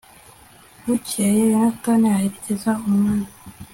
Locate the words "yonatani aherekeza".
1.51-2.71